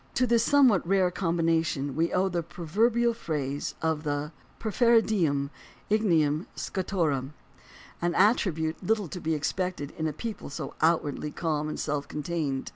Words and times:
To 0.15 0.25
this 0.25 0.43
somewhat 0.43 0.87
rare 0.87 1.11
combination 1.11 1.95
we 1.95 2.11
owe 2.11 2.27
the 2.27 2.41
proverbial 2.41 3.13
phrase 3.13 3.75
of 3.83 4.01
the 4.01 4.31
"perfervidum 4.59 5.51
inge 5.91 6.01
nium 6.01 6.47
Scotorum," 6.55 7.35
an 8.01 8.15
attribute 8.15 8.81
little 8.83 9.07
to 9.07 9.21
be 9.21 9.35
expected 9.35 9.91
in 9.99 10.07
a 10.07 10.11
people 10.13 10.49
so 10.49 10.73
outwardly 10.81 11.29
calm 11.29 11.69
and 11.69 11.79
self 11.79 12.07
contained. 12.07 12.67